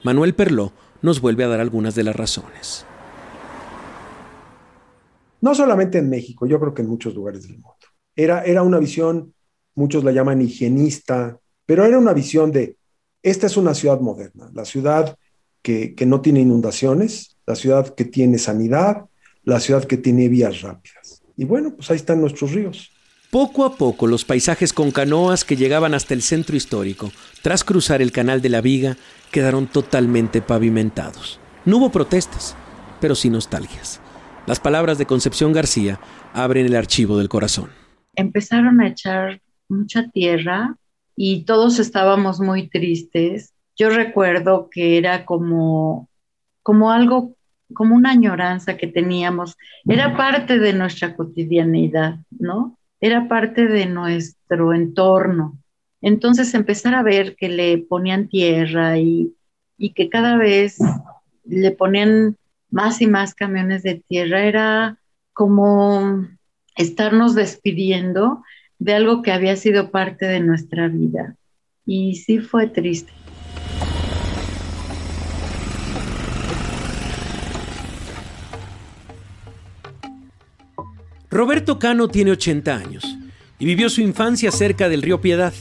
Manuel 0.05 0.35
Perló 0.35 0.73
nos 1.07 1.21
vuelve 1.21 1.45
a 1.45 1.49
dar 1.49 1.61
algunas 1.61 1.95
de 1.95 2.03
las 2.03 2.17
razones. 2.17 2.85
No 5.41 5.55
solamente 5.55 5.99
en 5.99 6.11
México, 6.11 6.47
yo 6.47 6.59
creo 6.59 6.75
que 6.75 6.83
en 6.83 6.89
muchos 6.89 7.15
lugares 7.15 7.45
del 7.45 7.53
mundo. 7.53 7.87
Era, 8.17 8.43
era 8.43 8.63
una 8.65 8.79
visión, 8.79 9.33
muchos 9.77 10.03
la 10.03 10.11
llaman 10.11 10.43
higienista, 10.43 11.39
pero 11.65 11.85
era 11.85 11.97
una 11.97 12.13
visión 12.13 12.51
de, 12.51 12.77
esta 13.23 13.47
es 13.47 13.57
una 13.57 13.75
ciudad 13.75 14.01
moderna, 14.01 14.51
la 14.53 14.65
ciudad 14.65 15.17
que, 15.63 15.95
que 15.95 16.07
no 16.07 16.21
tiene 16.23 16.41
inundaciones, 16.41 17.39
la 17.47 17.55
ciudad 17.55 17.95
que 17.95 18.05
tiene 18.05 18.39
sanidad, 18.39 19.05
la 19.45 19.61
ciudad 19.61 19.85
que 19.85 19.99
tiene 19.99 20.29
vías 20.29 20.63
rápidas. 20.63 21.23
Y 21.37 21.45
bueno, 21.45 21.77
pues 21.77 21.89
ahí 21.91 21.97
están 21.97 22.21
nuestros 22.21 22.51
ríos. 22.51 22.91
Poco 23.31 23.65
a 23.65 23.77
poco 23.77 24.07
los 24.07 24.25
paisajes 24.25 24.73
con 24.73 24.91
canoas 24.91 25.45
que 25.45 25.57
llegaban 25.57 25.95
hasta 25.95 26.15
el 26.15 26.23
centro 26.23 26.57
histórico, 26.57 27.13
tras 27.43 27.65
cruzar 27.65 28.01
el 28.01 28.11
canal 28.13 28.41
de 28.41 28.49
la 28.49 28.61
Viga, 28.61 28.97
quedaron 29.31 29.67
totalmente 29.67 30.43
pavimentados. 30.43 31.41
No 31.65 31.79
hubo 31.79 31.91
protestas, 31.91 32.57
pero 33.01 33.15
sí 33.15 33.31
nostalgias. 33.31 34.01
Las 34.47 34.61
palabras 34.61 34.99
de 34.99 35.07
Concepción 35.07 35.53
García 35.53 35.99
abren 36.33 36.67
el 36.67 36.77
archivo 36.77 37.19
del 37.19 37.29
corazón. 37.29 37.71
Empezaron 38.15 38.81
a 38.81 38.89
echar 38.89 39.41
mucha 39.69 40.09
tierra 40.11 40.77
y 41.17 41.45
todos 41.45 41.79
estábamos 41.79 42.41
muy 42.41 42.69
tristes. 42.69 43.53
Yo 43.77 43.91
recuerdo 43.91 44.69
que 44.71 44.99
era 44.99 45.25
como, 45.25 46.09
como 46.63 46.93
algo, 46.93 47.35
como 47.75 47.97
una 47.97 48.13
añoranza 48.13 48.77
que 48.77 48.87
teníamos. 48.87 49.57
Era 49.87 50.17
parte 50.17 50.59
de 50.59 50.73
nuestra 50.73 51.17
cotidianidad, 51.17 52.21
¿no? 52.31 52.77
era 53.01 53.29
parte 53.29 53.67
de 53.67 53.87
nuestro 53.87 54.73
entorno. 54.73 55.59
Entonces 56.01 56.55
empezar 56.55 56.95
a 56.95 57.03
ver 57.03 57.37
que 57.37 57.49
le 57.49 57.79
ponían 57.79 58.29
tierra 58.29 58.99
y, 58.99 59.35
que 59.95 60.09
cada 60.09 60.37
vez 60.37 60.79
le 61.45 61.71
ponían 61.71 62.37
más 62.71 63.01
y 63.03 63.07
más 63.07 63.35
camiones 63.35 63.83
de 63.83 64.03
tierra 64.09 64.45
era 64.45 64.99
como 65.33 66.27
estarnos 66.77 67.35
despidiendo 67.35 68.43
de 68.79 68.95
algo 68.95 69.23
que 69.23 69.33
había 69.33 69.57
sido 69.57 69.91
parte 69.91 70.27
de 70.27 70.41
nuestra 70.41 70.89
vida. 70.89 71.37
Y 71.85 72.17
sí 72.17 72.39
fue 72.39 72.67
triste. 72.67 73.13
Roberto 81.31 81.79
Cano 81.79 82.09
tiene 82.09 82.31
80 82.31 82.75
años 82.75 83.19
y 83.59 83.67
vivió 83.67 83.91
su 83.91 84.01
infancia 84.01 84.51
cerca 84.51 84.89
del 84.89 85.03
río 85.03 85.21
Piedad. 85.21 85.53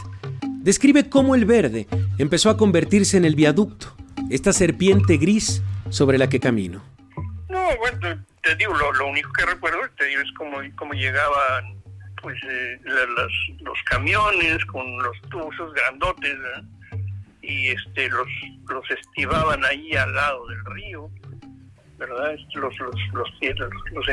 Describe 0.65 1.07
cómo 1.11 1.35
el 1.35 1.45
verde 1.45 1.85
empezó 2.17 2.49
a 2.49 2.57
convertirse 2.57 3.17
en 3.17 3.25
el 3.25 3.35
viaducto, 3.35 3.95
esta 4.31 4.51
serpiente 4.51 5.17
gris 5.17 5.61
sobre 5.91 6.17
la 6.17 6.27
que 6.27 6.39
camino. 6.39 6.83
No, 7.49 7.77
bueno, 7.77 8.25
te 8.41 8.55
digo, 8.55 8.73
lo, 8.73 9.07
único 9.07 9.31
que 9.33 9.45
recuerdo 9.45 9.77
te 9.95 10.05
digo, 10.05 10.21
es 10.23 10.31
cómo, 10.35 10.57
cómo 10.75 10.93
llegaban 10.93 11.75
pues, 12.19 12.35
eh, 12.49 12.79
los 13.59 13.77
camiones 13.83 14.65
con 14.65 15.03
los 15.03 15.21
tubos 15.29 15.55
grandotes 15.75 16.35
y 17.43 17.67
este, 17.67 18.09
los, 18.09 18.27
los 18.67 18.89
estivaban 18.89 19.63
ahí 19.65 19.93
al 19.93 20.15
lado 20.15 20.47
del 20.47 20.65
río 20.65 21.11
¿verdad? 21.99 22.35
Los, 22.55 22.75
los, 22.79 22.99
los, 23.13 23.29
los, 23.93 24.09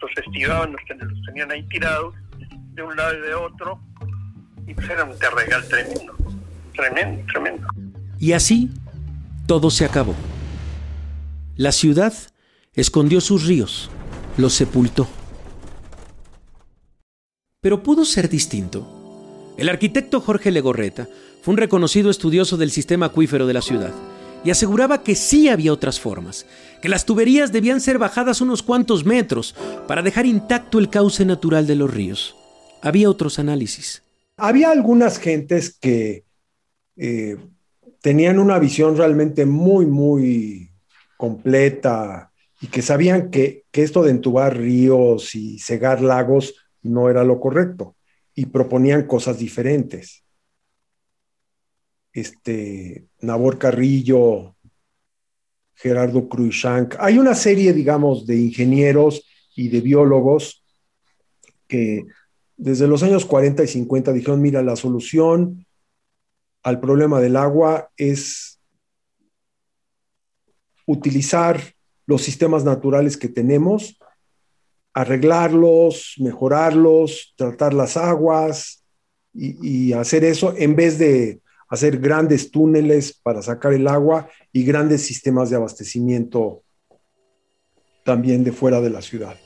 los 0.00 0.18
estivaban, 0.18 0.70
los, 0.70 0.82
tenían 1.26 1.50
ahí 1.50 1.64
tirados 1.64 2.14
de 2.74 2.82
un 2.84 2.94
lado 2.94 3.18
y 3.18 3.20
de 3.22 3.34
otro, 3.34 3.80
y 4.66 4.74
pues 4.74 4.88
era 4.88 5.04
un 5.04 5.18
terregal 5.18 5.66
tremendo, 5.68 6.14
tremendo, 6.74 7.24
tremendo. 7.32 7.68
Y 8.18 8.32
así 8.32 8.70
todo 9.46 9.70
se 9.70 9.84
acabó. 9.84 10.14
La 11.56 11.72
ciudad 11.72 12.12
escondió 12.72 13.20
sus 13.20 13.46
ríos, 13.46 13.90
los 14.36 14.54
sepultó. 14.54 15.06
Pero 17.60 17.82
pudo 17.82 18.04
ser 18.04 18.28
distinto. 18.28 19.54
El 19.56 19.68
arquitecto 19.68 20.20
Jorge 20.20 20.50
Legorreta 20.50 21.08
fue 21.42 21.52
un 21.52 21.58
reconocido 21.58 22.10
estudioso 22.10 22.56
del 22.56 22.70
sistema 22.70 23.06
acuífero 23.06 23.46
de 23.46 23.54
la 23.54 23.62
ciudad 23.62 23.92
y 24.44 24.50
aseguraba 24.50 25.02
que 25.02 25.14
sí 25.14 25.48
había 25.48 25.72
otras 25.72 25.98
formas, 25.98 26.44
que 26.82 26.88
las 26.88 27.06
tuberías 27.06 27.52
debían 27.52 27.80
ser 27.80 27.98
bajadas 27.98 28.40
unos 28.40 28.62
cuantos 28.62 29.04
metros 29.04 29.54
para 29.88 30.02
dejar 30.02 30.26
intacto 30.26 30.78
el 30.78 30.90
cauce 30.90 31.24
natural 31.24 31.66
de 31.66 31.76
los 31.76 31.92
ríos. 31.92 32.36
Había 32.82 33.08
otros 33.08 33.38
análisis. 33.38 34.03
Había 34.36 34.70
algunas 34.70 35.18
gentes 35.18 35.76
que 35.78 36.24
eh, 36.96 37.36
tenían 38.00 38.38
una 38.38 38.58
visión 38.58 38.96
realmente 38.96 39.46
muy, 39.46 39.86
muy 39.86 40.70
completa 41.16 42.32
y 42.60 42.66
que 42.66 42.82
sabían 42.82 43.30
que, 43.30 43.64
que 43.70 43.82
esto 43.82 44.02
de 44.02 44.10
entubar 44.10 44.56
ríos 44.56 45.34
y 45.34 45.58
cegar 45.58 46.02
lagos 46.02 46.54
no 46.82 47.08
era 47.08 47.24
lo 47.24 47.40
correcto 47.40 47.96
y 48.34 48.46
proponían 48.46 49.06
cosas 49.06 49.38
diferentes 49.38 50.24
este, 52.14 53.08
Nabor 53.20 53.58
Carrillo, 53.58 54.56
Gerardo 55.74 56.28
Cruikshank. 56.28 56.94
Hay 57.00 57.18
una 57.18 57.34
serie, 57.34 57.72
digamos, 57.72 58.24
de 58.24 58.36
ingenieros 58.36 59.26
y 59.56 59.68
de 59.68 59.80
biólogos 59.80 60.64
que 61.66 62.04
desde 62.56 62.86
los 62.86 63.02
años 63.02 63.24
40 63.24 63.62
y 63.64 63.68
50 63.68 64.12
dijeron, 64.12 64.40
mira, 64.40 64.62
la 64.62 64.76
solución 64.76 65.66
al 66.62 66.80
problema 66.80 67.20
del 67.20 67.36
agua 67.36 67.90
es 67.96 68.60
utilizar 70.86 71.60
los 72.06 72.22
sistemas 72.22 72.64
naturales 72.64 73.16
que 73.16 73.28
tenemos, 73.28 73.98
arreglarlos, 74.92 76.14
mejorarlos, 76.18 77.34
tratar 77.36 77.74
las 77.74 77.96
aguas 77.96 78.84
y 79.32 79.92
hacer 79.92 80.24
eso 80.24 80.54
en 80.56 80.76
vez 80.76 80.98
de 80.98 81.40
hacer 81.68 81.98
grandes 81.98 82.50
túneles 82.50 83.12
para 83.12 83.42
sacar 83.42 83.72
el 83.72 83.88
agua 83.88 84.28
y 84.52 84.64
grandes 84.64 85.02
sistemas 85.02 85.50
de 85.50 85.56
abastecimiento 85.56 86.62
también 88.04 88.44
de 88.44 88.52
fuera 88.52 88.80
de 88.80 88.90
la 88.90 89.02
ciudad. 89.02 89.36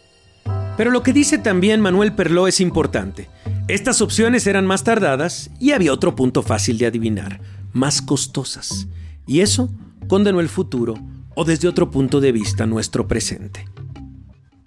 Pero 0.78 0.92
lo 0.92 1.02
que 1.02 1.12
dice 1.12 1.38
también 1.38 1.80
Manuel 1.80 2.12
Perló 2.12 2.46
es 2.46 2.60
importante. 2.60 3.28
Estas 3.66 4.00
opciones 4.00 4.46
eran 4.46 4.64
más 4.64 4.84
tardadas 4.84 5.50
y 5.58 5.72
había 5.72 5.92
otro 5.92 6.14
punto 6.14 6.40
fácil 6.40 6.78
de 6.78 6.86
adivinar, 6.86 7.40
más 7.72 8.00
costosas. 8.00 8.86
Y 9.26 9.40
eso 9.40 9.70
condenó 10.06 10.38
el 10.38 10.48
futuro 10.48 10.94
o 11.34 11.44
desde 11.44 11.66
otro 11.66 11.90
punto 11.90 12.20
de 12.20 12.30
vista 12.30 12.64
nuestro 12.64 13.08
presente. 13.08 13.66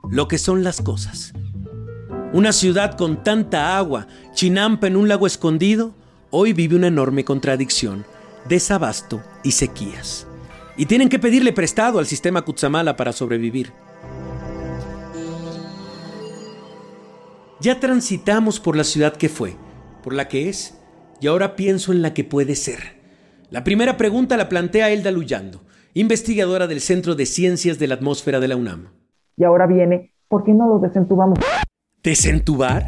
Lo 0.10 0.27
que 0.27 0.38
son 0.38 0.65
las 0.65 0.82
cosas. 0.82 1.32
Una 2.34 2.51
ciudad 2.51 2.98
con 2.98 3.24
tanta 3.24 3.77
agua, 3.77 4.08
Chinampa 4.34 4.88
en 4.88 4.98
un 4.98 5.08
lago 5.08 5.27
escondido, 5.27 5.96
hoy 6.30 6.51
vive 6.51 6.75
una 6.75 6.88
enorme 6.88 7.24
contradicción, 7.24 8.06
desabasto 8.50 9.24
y 9.46 9.51
sequías. 9.51 10.27
Y 10.75 10.88
tienen 10.88 11.08
que 11.08 11.20
pedirle 11.20 11.53
prestado 11.53 12.00
al 12.00 12.06
sistema 12.06 12.41
Kutsamala 12.41 12.98
para 12.98 13.13
sobrevivir. 13.13 13.72
Ya 17.62 17.80
transitamos 17.80 18.60
por 18.60 18.75
la 18.75 18.84
ciudad 18.84 19.13
que 19.13 19.30
fue, 19.30 19.53
por 20.03 20.13
la 20.13 20.27
que 20.27 20.50
es, 20.50 20.82
y 21.20 21.27
ahora 21.27 21.56
pienso 21.56 21.91
en 21.91 22.01
la 22.01 22.12
que 22.12 22.24
puede 22.24 22.56
ser. 22.56 22.80
La 23.51 23.63
primera 23.63 23.98
pregunta 23.98 24.36
la 24.36 24.50
plantea 24.50 24.89
Elda 24.89 25.12
Luyando, 25.12 25.62
investigadora 25.94 26.65
del 26.65 26.82
Centro 26.82 27.13
de 27.13 27.27
Ciencias 27.27 27.77
de 27.77 27.86
la 27.86 27.94
Atmósfera 27.94 28.39
de 28.39 28.48
la 28.48 28.56
UNAM. 28.56 28.88
Y 29.38 29.44
ahora 29.44 29.68
viene, 29.68 30.12
¿por 30.27 30.44
qué 30.44 30.56
no 30.56 30.68
lo 30.68 30.80
desentubamos? 30.80 31.38
¿Desentubar? 32.01 32.88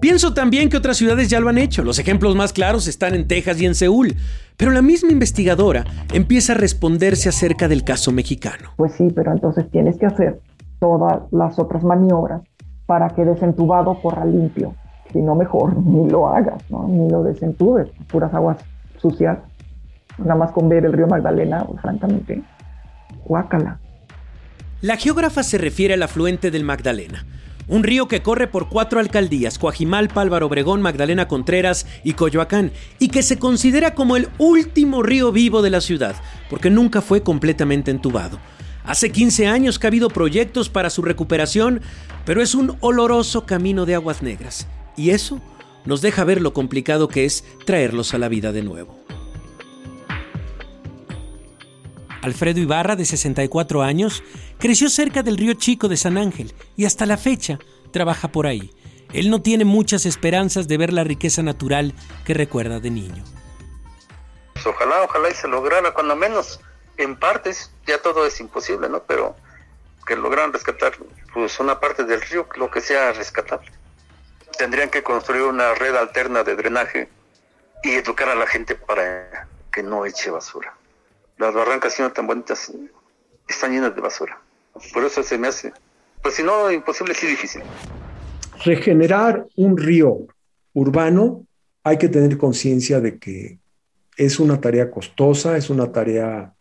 Pienso 0.00 0.34
también 0.34 0.68
que 0.68 0.78
otras 0.78 0.96
ciudades 0.96 1.30
ya 1.30 1.38
lo 1.38 1.48
han 1.48 1.58
hecho. 1.58 1.84
Los 1.84 2.00
ejemplos 2.00 2.34
más 2.34 2.52
claros 2.52 2.88
están 2.88 3.14
en 3.14 3.28
Texas 3.28 3.60
y 3.60 3.66
en 3.66 3.76
Seúl. 3.76 4.16
Pero 4.56 4.72
la 4.72 4.82
misma 4.82 5.12
investigadora 5.12 5.84
empieza 6.12 6.54
a 6.54 6.56
responderse 6.56 7.28
acerca 7.28 7.68
del 7.68 7.84
caso 7.84 8.10
mexicano. 8.10 8.70
Pues 8.78 8.94
sí, 8.94 9.12
pero 9.14 9.30
entonces 9.30 9.70
tienes 9.70 9.96
que 9.96 10.06
hacer 10.06 10.40
todas 10.80 11.22
las 11.30 11.60
otras 11.60 11.84
maniobras 11.84 12.42
para 12.92 13.08
que 13.08 13.24
desentubado 13.24 13.94
corra 14.02 14.26
limpio. 14.26 14.74
Si 15.14 15.22
no, 15.22 15.34
mejor 15.34 15.74
ni 15.82 16.10
lo 16.10 16.28
hagas, 16.28 16.62
¿no? 16.68 16.86
ni 16.86 17.08
lo 17.08 17.22
desentubes. 17.22 17.88
Puras 18.08 18.34
aguas 18.34 18.58
sucias. 19.00 19.38
Nada 20.18 20.34
más 20.34 20.50
con 20.50 20.68
ver 20.68 20.84
el 20.84 20.92
río 20.92 21.06
Magdalena, 21.06 21.64
francamente, 21.80 22.42
guácala. 23.24 23.78
La 24.82 24.98
geógrafa 24.98 25.42
se 25.42 25.56
refiere 25.56 25.94
al 25.94 26.02
afluente 26.02 26.50
del 26.50 26.64
Magdalena, 26.64 27.24
un 27.66 27.82
río 27.82 28.08
que 28.08 28.20
corre 28.20 28.46
por 28.46 28.68
cuatro 28.68 29.00
alcaldías, 29.00 29.58
Coajimalpa, 29.58 30.20
Álvaro 30.20 30.48
Obregón, 30.48 30.82
Magdalena 30.82 31.28
Contreras 31.28 31.86
y 32.04 32.12
Coyoacán, 32.12 32.72
y 32.98 33.08
que 33.08 33.22
se 33.22 33.38
considera 33.38 33.94
como 33.94 34.16
el 34.16 34.28
último 34.36 35.02
río 35.02 35.32
vivo 35.32 35.62
de 35.62 35.70
la 35.70 35.80
ciudad, 35.80 36.14
porque 36.50 36.68
nunca 36.68 37.00
fue 37.00 37.22
completamente 37.22 37.90
entubado. 37.90 38.38
Hace 38.84 39.12
15 39.12 39.46
años 39.46 39.78
que 39.78 39.86
ha 39.86 39.88
habido 39.88 40.08
proyectos 40.08 40.68
para 40.68 40.90
su 40.90 41.02
recuperación, 41.02 41.82
pero 42.24 42.42
es 42.42 42.54
un 42.54 42.76
oloroso 42.80 43.46
camino 43.46 43.86
de 43.86 43.94
aguas 43.94 44.22
negras, 44.22 44.66
y 44.96 45.10
eso 45.10 45.40
nos 45.84 46.00
deja 46.02 46.24
ver 46.24 46.40
lo 46.40 46.52
complicado 46.52 47.08
que 47.08 47.24
es 47.24 47.44
traerlos 47.64 48.14
a 48.14 48.18
la 48.18 48.28
vida 48.28 48.52
de 48.52 48.62
nuevo. 48.62 48.98
Alfredo 52.22 52.60
Ibarra, 52.60 52.94
de 52.94 53.04
64 53.04 53.82
años, 53.82 54.22
creció 54.58 54.88
cerca 54.88 55.22
del 55.24 55.36
río 55.36 55.54
Chico 55.54 55.88
de 55.88 55.96
San 55.96 56.16
Ángel 56.16 56.54
y 56.76 56.84
hasta 56.84 57.04
la 57.04 57.16
fecha 57.16 57.58
trabaja 57.90 58.28
por 58.28 58.46
ahí. 58.46 58.70
Él 59.12 59.28
no 59.28 59.42
tiene 59.42 59.64
muchas 59.64 60.06
esperanzas 60.06 60.68
de 60.68 60.78
ver 60.78 60.92
la 60.92 61.04
riqueza 61.04 61.42
natural 61.42 61.94
que 62.24 62.32
recuerda 62.32 62.78
de 62.78 62.90
niño. 62.90 63.24
Ojalá, 64.64 65.02
ojalá 65.02 65.30
y 65.30 65.34
se 65.34 65.48
lograra, 65.48 65.92
cuando 65.92 66.14
menos 66.14 66.60
en 66.96 67.16
partes, 67.16 67.72
ya 67.86 67.98
todo 67.98 68.26
es 68.26 68.40
imposible, 68.40 68.88
¿no? 68.88 69.02
Pero 69.04 69.36
que 70.06 70.16
logran 70.16 70.52
rescatar 70.52 70.92
pues 71.32 71.58
una 71.60 71.80
parte 71.80 72.04
del 72.04 72.20
río, 72.20 72.48
lo 72.56 72.70
que 72.70 72.80
sea 72.80 73.12
rescatable. 73.12 73.70
Tendrían 74.58 74.90
que 74.90 75.02
construir 75.02 75.42
una 75.42 75.74
red 75.74 75.94
alterna 75.94 76.42
de 76.42 76.56
drenaje 76.56 77.08
y 77.82 77.92
educar 77.92 78.28
a 78.28 78.34
la 78.34 78.46
gente 78.46 78.74
para 78.74 79.46
que 79.70 79.82
no 79.82 80.04
eche 80.04 80.30
basura 80.30 80.74
las 81.42 81.54
barrancas 81.54 81.94
siendo 81.94 82.12
tan 82.12 82.26
bonitas 82.26 82.72
están 83.48 83.72
llenas 83.72 83.94
de 83.94 84.00
basura. 84.00 84.40
Por 84.92 85.04
eso 85.04 85.22
se 85.22 85.36
me 85.36 85.48
hace, 85.48 85.72
pues 86.22 86.34
si 86.34 86.42
no, 86.42 86.70
imposible, 86.70 87.14
sí 87.14 87.26
difícil. 87.26 87.62
Regenerar 88.64 89.44
un 89.56 89.76
río 89.76 90.26
urbano 90.72 91.44
hay 91.82 91.98
que 91.98 92.08
tener 92.08 92.38
conciencia 92.38 93.00
de 93.00 93.18
que 93.18 93.58
es 94.16 94.38
una 94.38 94.60
tarea 94.60 94.90
costosa, 94.90 95.56
es 95.56 95.68
una 95.68 95.90
tarea 95.90 96.54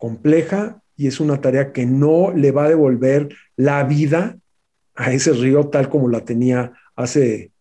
compleja 0.00 0.82
y 0.96 1.06
es 1.06 1.20
una 1.20 1.40
tarea 1.40 1.72
que 1.72 1.86
no 1.86 2.32
le 2.34 2.50
va 2.50 2.64
a 2.64 2.68
devolver 2.68 3.28
la 3.56 3.84
vida 3.84 4.38
a 4.96 5.12
ese 5.12 5.32
río 5.32 5.68
tal 5.68 5.88
como 5.88 6.08
la 6.08 6.24
tenía 6.24 6.72
hace 6.96 7.52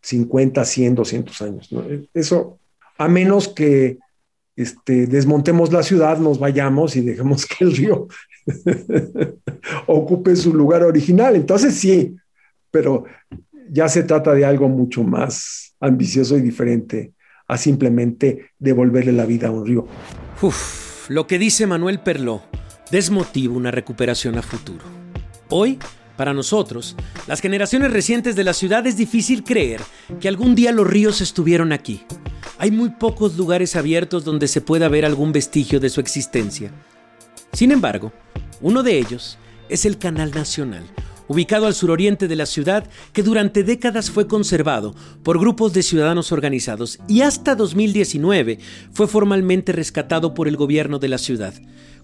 50, 0.00 0.64
100, 0.64 0.94
200 0.94 1.42
años. 1.42 1.70
Eso, 2.14 2.58
a 2.96 3.08
menos 3.08 3.48
que 3.48 3.98
este, 4.56 5.06
desmontemos 5.06 5.72
la 5.72 5.82
ciudad, 5.82 6.18
nos 6.18 6.38
vayamos 6.38 6.96
y 6.96 7.02
dejemos 7.02 7.46
que 7.46 7.64
el 7.64 7.76
río 7.76 8.08
ocupe 9.86 10.34
su 10.36 10.54
lugar 10.54 10.82
original. 10.82 11.36
Entonces 11.36 11.74
sí, 11.74 12.16
pero 12.70 13.04
ya 13.70 13.88
se 13.88 14.04
trata 14.04 14.34
de 14.34 14.44
algo 14.44 14.68
mucho 14.68 15.02
más 15.02 15.76
ambicioso 15.80 16.36
y 16.36 16.40
diferente 16.42 17.12
a 17.46 17.56
simplemente 17.56 18.50
devolverle 18.58 19.12
la 19.12 19.26
vida 19.26 19.48
a 19.48 19.50
un 19.50 19.66
río. 19.66 19.86
Uf, 20.42 20.87
lo 21.08 21.26
que 21.26 21.38
dice 21.38 21.66
Manuel 21.66 22.00
Perló 22.00 22.42
desmotiva 22.90 23.54
una 23.54 23.70
recuperación 23.70 24.38
a 24.38 24.42
futuro. 24.42 24.84
Hoy, 25.50 25.78
para 26.16 26.34
nosotros, 26.34 26.96
las 27.26 27.40
generaciones 27.40 27.92
recientes 27.92 28.36
de 28.36 28.44
la 28.44 28.54
ciudad 28.54 28.86
es 28.86 28.96
difícil 28.96 29.44
creer 29.44 29.80
que 30.20 30.28
algún 30.28 30.54
día 30.54 30.72
los 30.72 30.86
ríos 30.86 31.20
estuvieron 31.20 31.72
aquí 31.72 32.04
hay 32.58 32.72
muy 32.72 32.90
pocos 32.90 33.36
lugares 33.36 33.76
abiertos 33.76 34.24
donde 34.24 34.48
se 34.48 34.60
pueda 34.60 34.88
ver 34.88 35.04
algún 35.04 35.32
vestigio 35.32 35.78
de 35.78 35.90
su 35.90 36.00
existencia. 36.00 36.72
Sin 37.52 37.70
embargo, 37.70 38.12
uno 38.60 38.82
de 38.82 38.98
ellos 38.98 39.38
es 39.68 39.86
el 39.86 39.96
Canal 39.96 40.32
Nacional, 40.32 40.84
ubicado 41.28 41.66
al 41.66 41.74
suroriente 41.74 42.26
de 42.26 42.36
la 42.36 42.46
ciudad, 42.46 42.88
que 43.12 43.22
durante 43.22 43.62
décadas 43.62 44.10
fue 44.10 44.26
conservado 44.26 44.94
por 45.22 45.38
grupos 45.38 45.72
de 45.72 45.82
ciudadanos 45.82 46.32
organizados 46.32 46.98
y 47.06 47.20
hasta 47.20 47.54
2019 47.54 48.58
fue 48.92 49.06
formalmente 49.06 49.72
rescatado 49.72 50.34
por 50.34 50.48
el 50.48 50.56
gobierno 50.56 50.98
de 50.98 51.08
la 51.08 51.18
ciudad, 51.18 51.54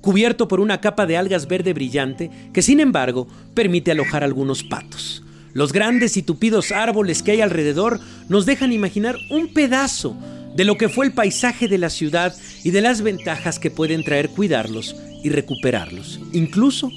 cubierto 0.00 0.48
por 0.48 0.60
una 0.60 0.80
capa 0.80 1.06
de 1.06 1.16
algas 1.16 1.48
verde 1.48 1.72
brillante 1.72 2.30
que 2.52 2.62
sin 2.62 2.80
embargo 2.80 3.26
permite 3.54 3.90
alojar 3.90 4.22
algunos 4.22 4.62
patos. 4.62 5.22
Los 5.54 5.72
grandes 5.72 6.16
y 6.16 6.22
tupidos 6.22 6.72
árboles 6.72 7.22
que 7.22 7.30
hay 7.30 7.40
alrededor 7.40 8.00
nos 8.28 8.44
dejan 8.44 8.72
imaginar 8.72 9.16
un 9.30 9.52
pedazo 9.54 10.16
de 10.54 10.64
lo 10.64 10.76
que 10.76 10.88
fue 10.88 11.06
el 11.06 11.12
paisaje 11.12 11.68
de 11.68 11.78
la 11.78 11.90
ciudad 11.90 12.34
y 12.64 12.70
de 12.70 12.80
las 12.80 13.02
ventajas 13.02 13.58
que 13.58 13.70
pueden 13.70 14.04
traer 14.04 14.30
cuidarlos 14.30 14.96
y 15.22 15.30
recuperarlos, 15.30 16.20
incluso 16.32 16.90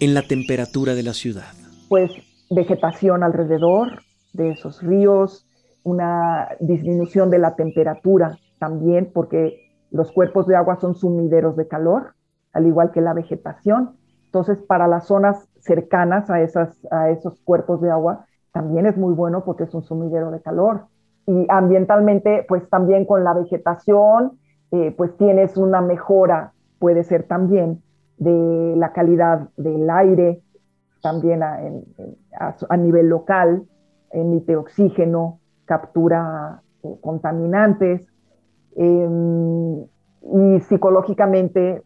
en 0.00 0.14
la 0.14 0.22
temperatura 0.22 0.94
de 0.94 1.02
la 1.02 1.14
ciudad. 1.14 1.57
Pues 1.88 2.10
vegetación 2.50 3.22
alrededor 3.22 4.02
de 4.32 4.50
esos 4.50 4.82
ríos, 4.82 5.46
una 5.82 6.48
disminución 6.60 7.30
de 7.30 7.38
la 7.38 7.56
temperatura 7.56 8.38
también, 8.58 9.10
porque 9.12 9.72
los 9.90 10.12
cuerpos 10.12 10.46
de 10.46 10.56
agua 10.56 10.76
son 10.76 10.94
sumideros 10.94 11.56
de 11.56 11.68
calor, 11.68 12.14
al 12.52 12.66
igual 12.66 12.90
que 12.92 13.00
la 13.00 13.14
vegetación. 13.14 13.96
Entonces, 14.26 14.60
para 14.62 14.86
las 14.86 15.06
zonas 15.06 15.48
cercanas 15.60 16.28
a, 16.30 16.42
esas, 16.42 16.76
a 16.90 17.10
esos 17.10 17.40
cuerpos 17.40 17.80
de 17.80 17.90
agua, 17.90 18.26
también 18.52 18.86
es 18.86 18.96
muy 18.96 19.14
bueno 19.14 19.44
porque 19.44 19.64
es 19.64 19.74
un 19.74 19.82
sumidero 19.82 20.30
de 20.30 20.42
calor 20.42 20.86
y 21.28 21.46
ambientalmente, 21.50 22.46
pues 22.48 22.68
también 22.70 23.04
con 23.04 23.22
la 23.22 23.34
vegetación, 23.34 24.38
eh, 24.70 24.94
pues 24.96 25.14
tienes 25.18 25.58
una 25.58 25.82
mejora, 25.82 26.52
puede 26.78 27.04
ser 27.04 27.24
también, 27.24 27.82
de 28.16 28.74
la 28.76 28.92
calidad 28.92 29.48
del 29.56 29.88
aire, 29.90 30.42
también 31.10 31.42
a, 31.42 32.76
nivel 32.76 33.08
local, 33.08 33.64
emite 34.10 34.56
oxígeno, 34.56 35.40
captura 35.64 36.62
eh, 36.82 36.96
contaminantes, 37.00 38.06
em, 38.76 39.84
y 40.22 40.60
psicológicamente, 40.68 41.82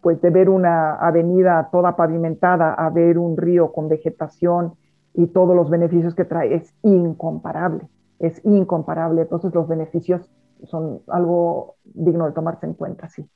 pues 0.00 0.20
de 0.20 0.30
ver 0.30 0.48
una 0.48 0.96
avenida 0.96 1.68
toda 1.70 1.96
pavimentada 1.96 2.74
a 2.74 2.90
ver 2.90 3.18
un 3.18 3.36
río 3.36 3.72
con 3.72 3.88
vegetación 3.88 4.74
y 5.14 5.28
todos 5.28 5.54
los 5.54 5.70
beneficios 5.70 6.14
que 6.14 6.24
trae 6.24 6.54
es 6.54 6.74
incomparable 6.82 7.88
es 8.18 8.40
incomparable. 8.44 9.22
Entonces 9.22 9.54
los 9.54 9.68
beneficios 9.68 10.30
son 10.64 11.00
algo 11.08 11.76
digno 11.84 12.26
de 12.26 12.32
tomarse 12.32 12.66
en 12.66 12.74
cuenta, 12.74 13.08
sí. 13.08 13.28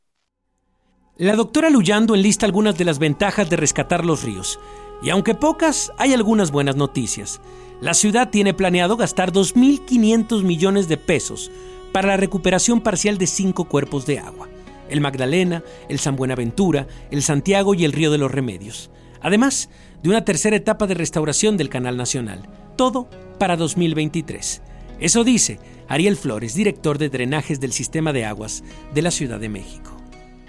La 1.20 1.34
doctora 1.34 1.68
Luyando 1.68 2.14
enlista 2.14 2.46
algunas 2.46 2.78
de 2.78 2.84
las 2.84 3.00
ventajas 3.00 3.50
de 3.50 3.56
rescatar 3.56 4.04
los 4.04 4.22
ríos. 4.22 4.60
Y 5.02 5.10
aunque 5.10 5.34
pocas, 5.34 5.90
hay 5.98 6.14
algunas 6.14 6.52
buenas 6.52 6.76
noticias. 6.76 7.40
La 7.80 7.94
ciudad 7.94 8.30
tiene 8.30 8.54
planeado 8.54 8.96
gastar 8.96 9.32
2.500 9.32 10.44
millones 10.44 10.86
de 10.86 10.96
pesos 10.96 11.50
para 11.92 12.06
la 12.06 12.18
recuperación 12.18 12.80
parcial 12.80 13.18
de 13.18 13.26
cinco 13.26 13.64
cuerpos 13.64 14.06
de 14.06 14.20
agua. 14.20 14.48
El 14.88 15.00
Magdalena, 15.00 15.64
el 15.88 15.98
San 15.98 16.14
Buenaventura, 16.14 16.86
el 17.10 17.24
Santiago 17.24 17.74
y 17.74 17.84
el 17.84 17.92
Río 17.92 18.12
de 18.12 18.18
los 18.18 18.30
Remedios. 18.30 18.92
Además 19.20 19.70
de 20.04 20.10
una 20.10 20.24
tercera 20.24 20.54
etapa 20.54 20.86
de 20.86 20.94
restauración 20.94 21.56
del 21.56 21.68
Canal 21.68 21.96
Nacional. 21.96 22.48
Todo 22.76 23.10
para 23.40 23.56
2023. 23.56 24.62
Eso 25.00 25.24
dice 25.24 25.58
Ariel 25.88 26.16
Flores, 26.16 26.54
director 26.54 26.96
de 26.96 27.08
drenajes 27.08 27.58
del 27.58 27.72
sistema 27.72 28.12
de 28.12 28.24
aguas 28.24 28.62
de 28.94 29.02
la 29.02 29.10
Ciudad 29.10 29.40
de 29.40 29.48
México. 29.48 29.97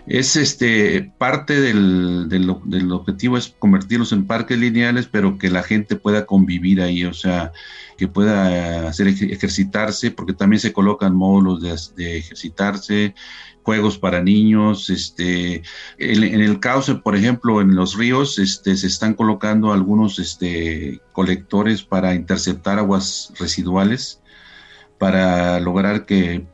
Es 0.09 0.35
este 0.35 1.13
parte 1.19 1.61
del, 1.61 2.27
del, 2.29 2.91
objetivo 2.91 3.37
es 3.37 3.55
convertirlos 3.59 4.11
en 4.11 4.25
parques 4.25 4.57
lineales, 4.57 5.05
pero 5.05 5.37
que 5.37 5.51
la 5.51 5.61
gente 5.61 5.95
pueda 5.95 6.25
convivir 6.25 6.81
ahí, 6.81 7.05
o 7.05 7.13
sea, 7.13 7.51
que 7.95 8.07
pueda 8.07 8.87
hacer 8.87 9.07
ejercitarse, 9.07 10.09
porque 10.09 10.33
también 10.33 10.59
se 10.59 10.73
colocan 10.73 11.15
módulos 11.15 11.61
de, 11.61 12.03
de 12.03 12.17
ejercitarse, 12.17 13.13
juegos 13.61 13.99
para 13.99 14.23
niños, 14.23 14.89
este, 14.89 15.61
en, 15.99 16.41
el 16.41 16.59
cauce, 16.59 16.95
por 16.95 17.15
ejemplo, 17.15 17.61
en 17.61 17.75
los 17.75 17.95
ríos, 17.95 18.39
este, 18.39 18.75
se 18.77 18.87
están 18.87 19.13
colocando 19.13 19.71
algunos 19.71 20.17
este, 20.17 21.01
colectores 21.11 21.83
para 21.83 22.15
interceptar 22.15 22.79
aguas 22.79 23.31
residuales 23.37 24.19
para 24.97 25.59
lograr 25.59 26.05
que 26.05 26.45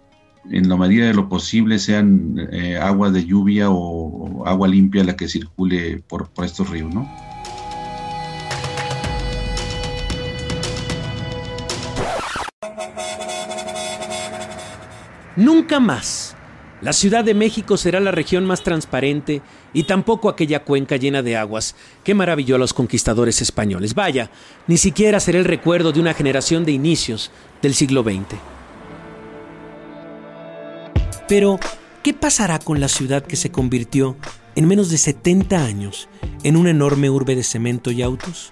en 0.50 0.70
la 0.70 0.78
medida 0.78 1.08
de 1.08 1.14
lo 1.14 1.28
posible 1.28 1.80
sean 1.80 2.48
eh, 2.52 2.78
agua 2.78 3.10
de 3.12 3.26
lluvia 3.26 3.70
o, 3.70 4.46
agua 4.46 4.68
limpia 4.68 5.04
la 5.04 5.16
que 5.16 5.28
circule 5.28 6.04
por, 6.08 6.30
por 6.30 6.46
estos 6.46 6.70
ríos, 6.70 6.94
¿no? 6.94 7.10
Nunca 15.36 15.80
más. 15.82 16.36
La 16.82 16.94
Ciudad 16.94 17.24
de 17.24 17.34
México 17.34 17.78
será 17.78 18.00
la 18.00 18.12
región 18.12 18.46
más 18.46 18.64
transparente 18.64 19.42
y 19.74 19.84
tampoco 19.84 20.30
aquella 20.30 20.64
cuenca 20.64 20.98
llena 20.98 21.22
de 21.24 21.36
aguas 21.36 21.76
que 22.04 22.14
maravilló 22.14 22.56
a 22.56 22.60
los 22.60 22.74
conquistadores 22.74 23.42
españoles. 23.42 23.96
Vaya, 23.96 24.30
ni 24.68 24.78
siquiera 24.78 25.20
será 25.20 25.40
el 25.40 25.46
recuerdo 25.46 25.92
de 25.92 26.00
una 26.00 26.14
generación 26.14 26.64
de 26.64 26.74
inicios 26.74 27.32
del 27.62 27.74
siglo 27.74 28.04
XX. 28.04 28.55
Pero, 31.28 31.60
¿qué 32.04 32.14
pasará 32.14 32.60
con 32.60 32.80
la 32.80 32.88
ciudad 32.88 33.24
que 33.24 33.36
se 33.36 33.52
convirtió 33.52 34.16
en 34.56 34.68
menos 34.68 34.90
de 34.92 35.00
70 35.00 35.66
años 35.66 36.08
en 36.44 36.56
una 36.56 36.70
enorme 36.70 37.10
urbe 37.10 37.36
de 37.36 37.44
cemento 37.44 37.90
y 37.92 38.04
autos? 38.04 38.50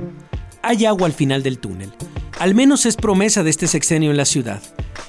Hay 0.63 0.85
agua 0.85 1.05
al 1.05 1.13
final 1.13 1.43
del 1.43 1.59
túnel. 1.59 1.91
Al 2.39 2.55
menos 2.55 2.87
es 2.87 2.95
promesa 2.95 3.43
de 3.43 3.51
este 3.51 3.67
sexenio 3.67 4.09
en 4.09 4.17
la 4.17 4.25
ciudad. 4.25 4.61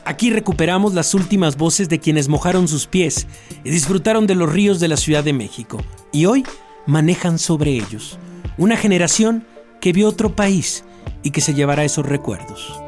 Aquí 0.05 0.31
recuperamos 0.31 0.92
las 0.92 1.14
últimas 1.14 1.57
voces 1.57 1.88
de 1.88 2.00
quienes 2.00 2.29
mojaron 2.29 2.68
sus 2.68 2.87
pies 2.87 3.27
y 3.64 3.70
disfrutaron 3.70 4.27
de 4.27 4.35
los 4.35 4.53
ríos 4.53 4.79
de 4.79 4.88
la 4.88 4.98
Ciudad 4.98 5.24
de 5.24 5.33
México 5.33 5.79
y 6.12 6.27
hoy 6.27 6.44
manejan 6.87 7.38
sobre 7.38 7.70
ellos. 7.70 8.18
Una 8.59 8.77
generación 8.77 9.46
que 9.81 9.94
vio 9.94 10.09
otro 10.09 10.37
país 10.37 10.85
y 11.22 11.31
que 11.31 11.40
se 11.40 11.55
llevará 11.55 11.85
esos 11.85 12.05
recuerdos. 12.05 12.79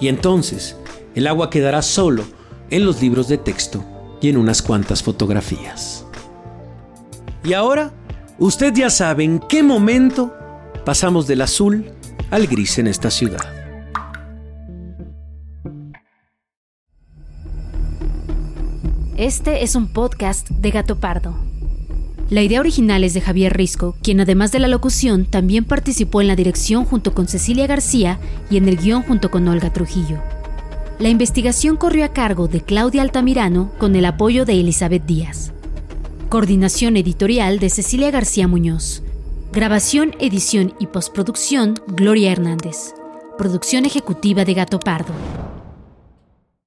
Y 0.00 0.08
entonces, 0.08 0.76
el 1.14 1.26
agua 1.26 1.48
quedará 1.48 1.80
solo 1.80 2.24
en 2.68 2.84
los 2.84 3.00
libros 3.00 3.28
de 3.28 3.38
texto 3.38 3.82
y 4.22 4.28
en 4.28 4.36
unas 4.36 4.62
cuantas 4.62 5.02
fotografías. 5.02 6.06
Y 7.44 7.52
ahora, 7.52 7.92
usted 8.38 8.72
ya 8.72 8.88
sabe 8.88 9.24
en 9.24 9.40
qué 9.40 9.62
momento 9.62 10.32
pasamos 10.84 11.26
del 11.26 11.42
azul 11.42 11.90
al 12.30 12.46
gris 12.46 12.78
en 12.78 12.86
esta 12.86 13.10
ciudad. 13.10 13.44
Este 19.16 19.62
es 19.62 19.74
un 19.74 19.92
podcast 19.92 20.48
de 20.48 20.70
Gato 20.70 20.98
Pardo. 20.98 21.36
La 22.30 22.42
idea 22.42 22.60
original 22.60 23.04
es 23.04 23.12
de 23.12 23.20
Javier 23.20 23.52
Risco, 23.54 23.94
quien 24.02 24.20
además 24.20 24.52
de 24.52 24.58
la 24.58 24.68
locución 24.68 25.26
también 25.26 25.64
participó 25.64 26.20
en 26.22 26.28
la 26.28 26.36
dirección 26.36 26.84
junto 26.84 27.12
con 27.12 27.28
Cecilia 27.28 27.66
García 27.66 28.18
y 28.50 28.56
en 28.56 28.68
el 28.68 28.78
guion 28.78 29.02
junto 29.02 29.30
con 29.30 29.46
Olga 29.48 29.72
Trujillo. 29.72 30.22
La 30.98 31.08
investigación 31.08 31.76
corrió 31.76 32.04
a 32.04 32.08
cargo 32.08 32.48
de 32.48 32.60
Claudia 32.60 33.02
Altamirano 33.02 33.72
con 33.78 33.96
el 33.96 34.04
apoyo 34.04 34.44
de 34.44 34.60
Elizabeth 34.60 35.04
Díaz. 35.04 35.52
Coordinación 36.28 36.96
editorial 36.96 37.58
de 37.58 37.70
Cecilia 37.70 38.10
García 38.10 38.46
Muñoz. 38.46 39.02
Grabación, 39.52 40.14
edición 40.18 40.74
y 40.78 40.86
postproducción 40.86 41.74
Gloria 41.88 42.32
Hernández. 42.32 42.94
Producción 43.36 43.84
ejecutiva 43.84 44.44
de 44.44 44.54
Gato 44.54 44.78
Pardo. 44.78 45.12